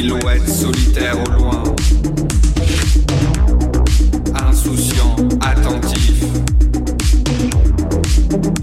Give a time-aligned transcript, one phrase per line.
[0.00, 1.62] silhouette solitaire au loin.
[4.48, 6.24] Insouciant, attentif,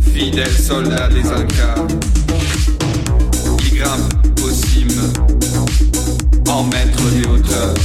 [0.01, 1.86] fidèle soldat des Incas.
[3.66, 5.13] Il grimpe aux cimes,
[6.50, 7.75] en maître des hauteurs.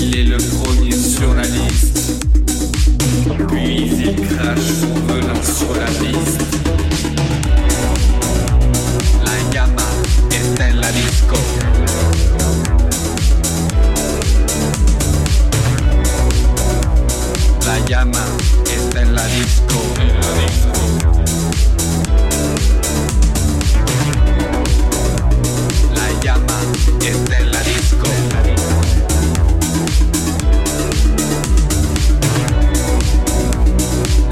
[0.00, 2.24] Il est le premier sur la liste,
[3.48, 6.63] puis il crache son venin sur la piste.
[19.34, 19.40] La
[26.22, 26.60] llama
[27.04, 28.06] está en la disco.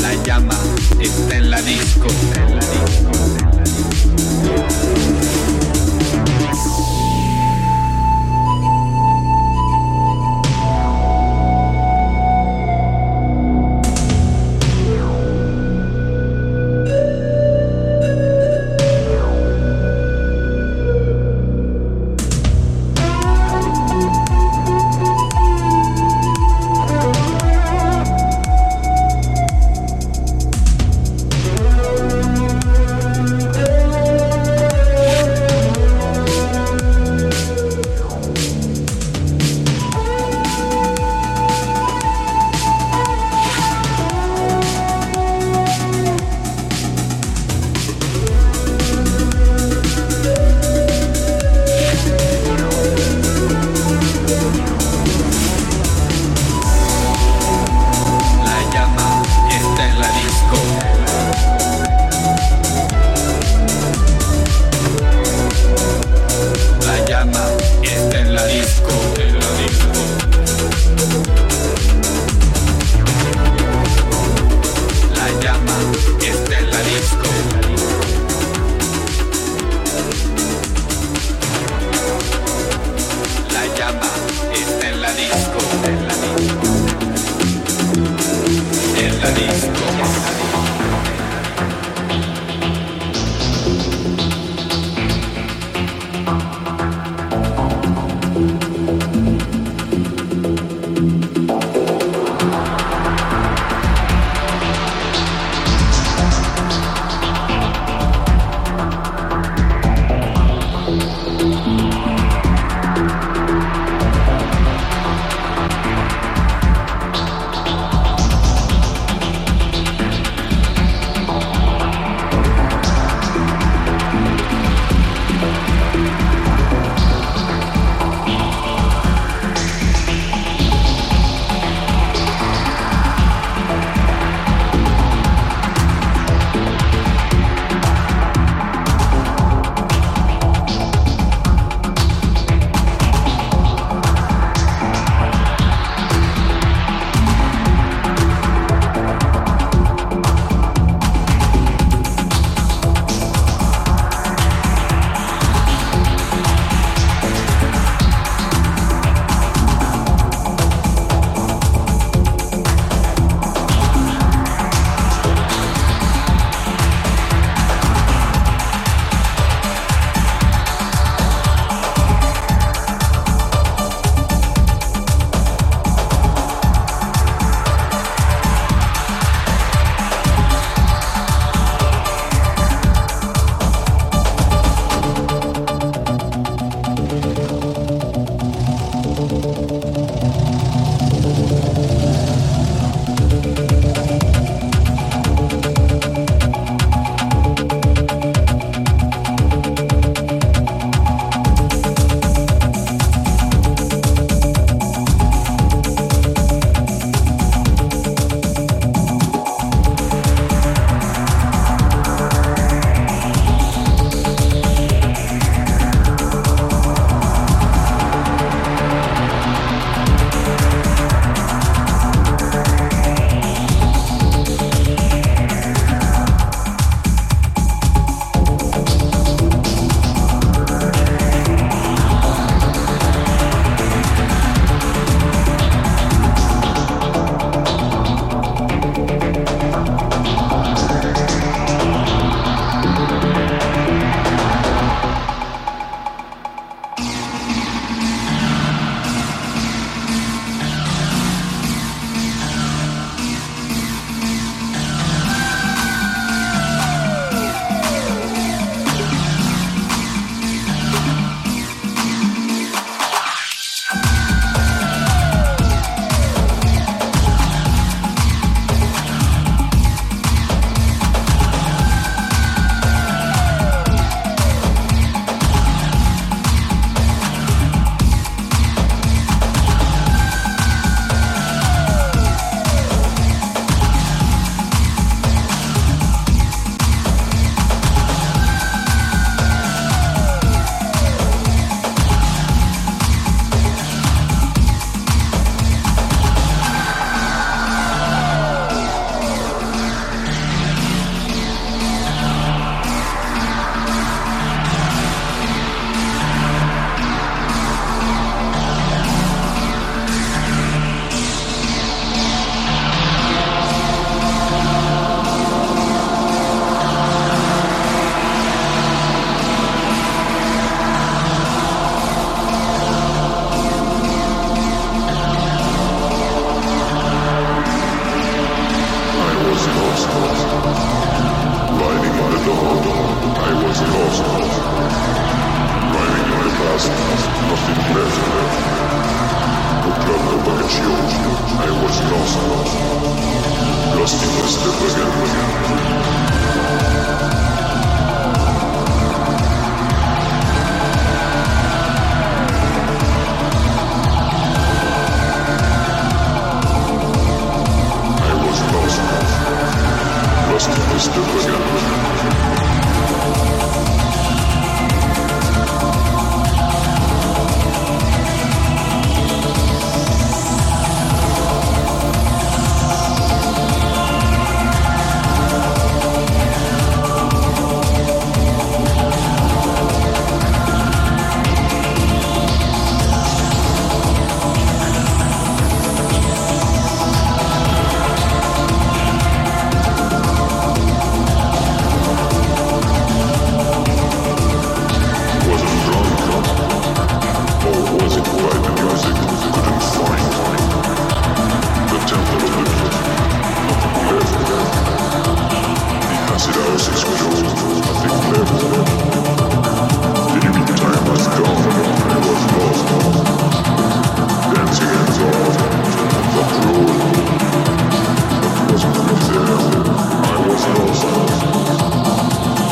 [0.00, 0.56] La llama
[1.00, 2.06] está la disco.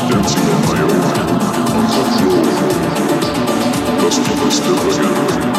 [0.09, 1.01] dancing on my own
[1.71, 2.43] on the floor,
[4.03, 5.50] lost in the step again.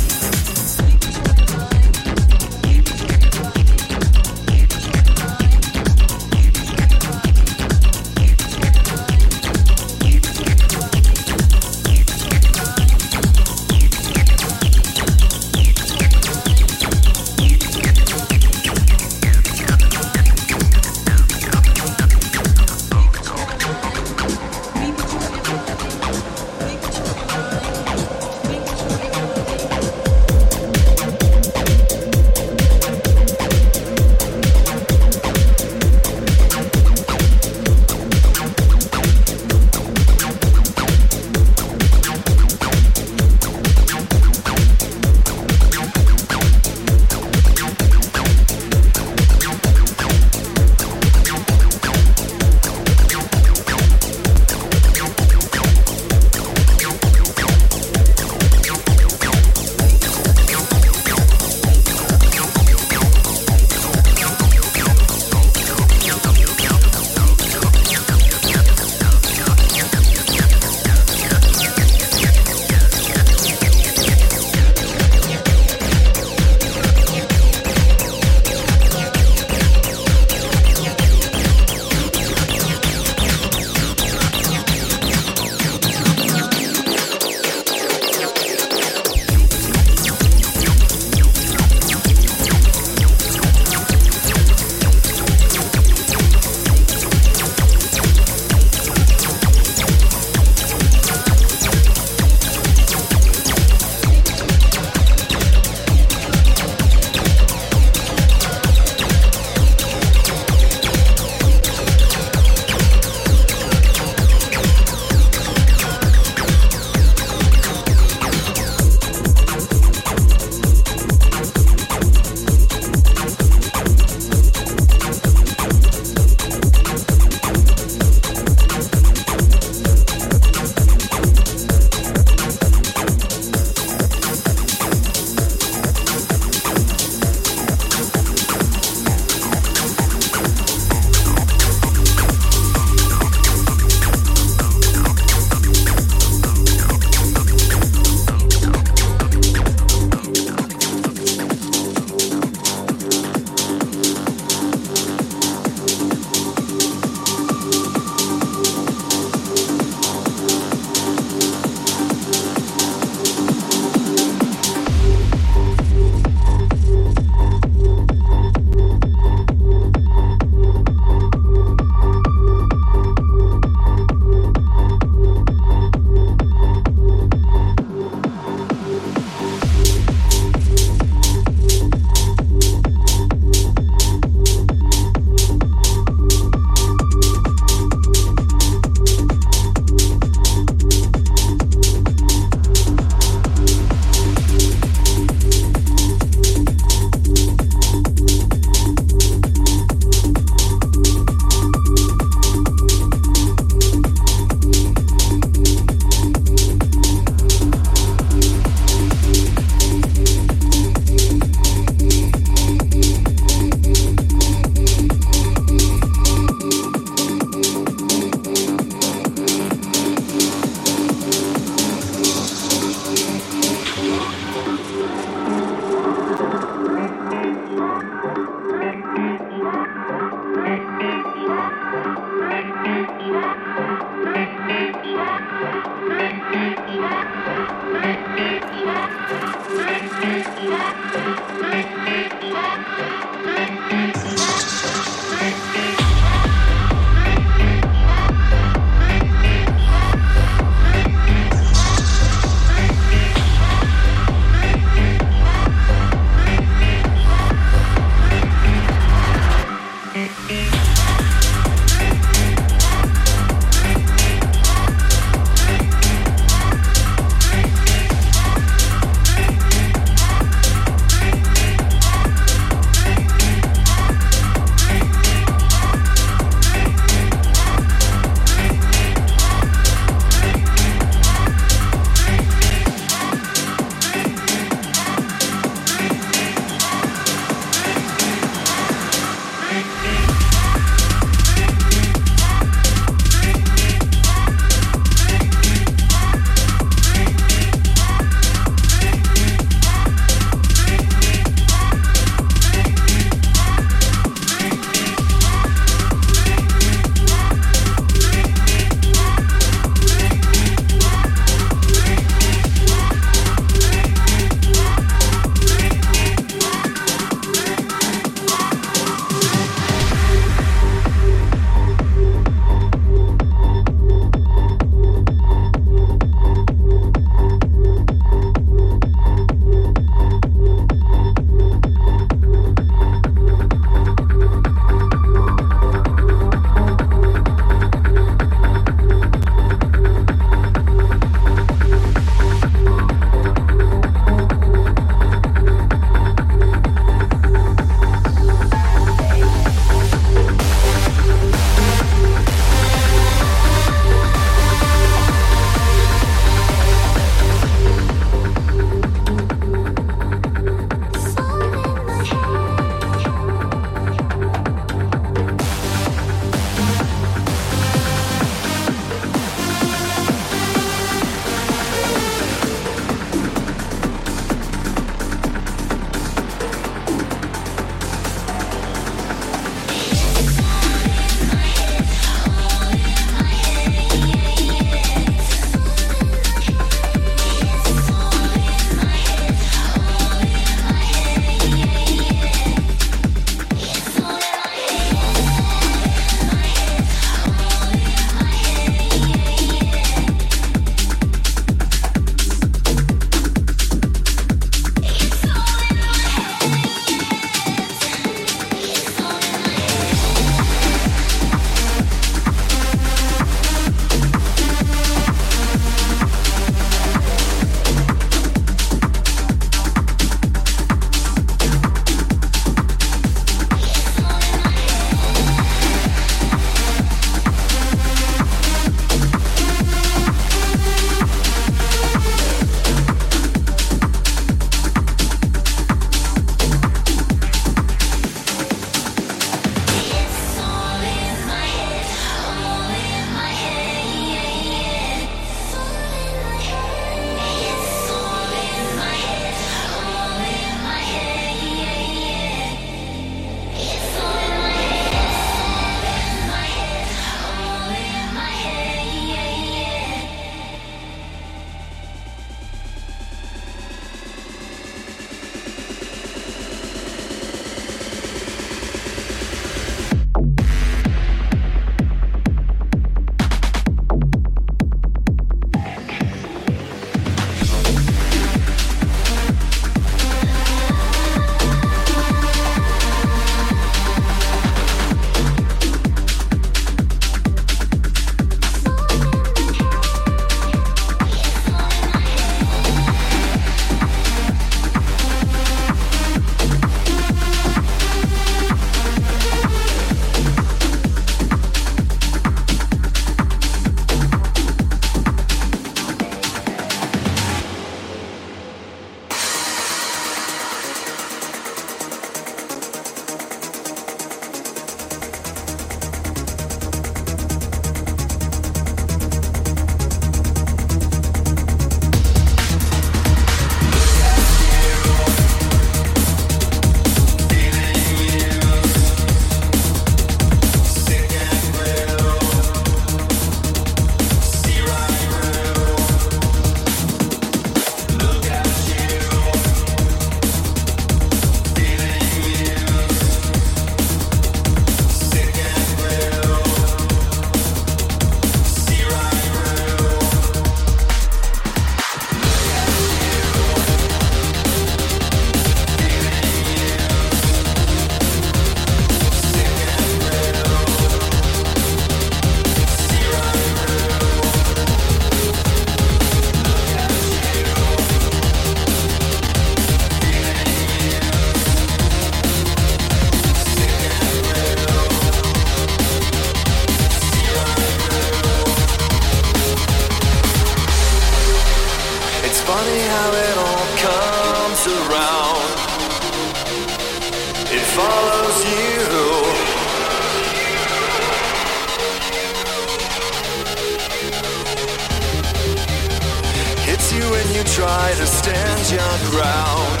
[598.16, 600.00] To stand your ground.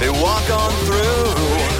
[0.00, 1.79] They walk on through.